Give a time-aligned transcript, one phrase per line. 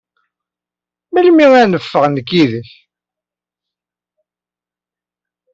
[1.13, 2.69] Melmi ara neffeɣ nekk yid-k?